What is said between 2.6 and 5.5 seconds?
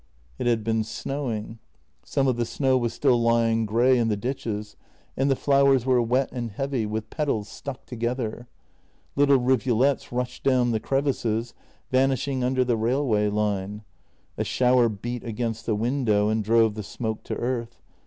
was still lying grey in the ditches, and the